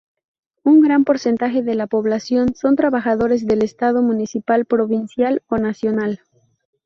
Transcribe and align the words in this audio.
Un 0.63 0.81
gran 0.81 1.03
porcentaje 1.05 1.61
de 1.61 1.75
la 1.75 1.85
población 1.85 2.55
son 2.55 2.75
trabajadores 2.75 3.45
del 3.45 3.61
estado 3.61 4.01
municipal, 4.01 4.65
provincial, 4.65 5.43
o 5.45 5.57
nacional. 5.57 6.21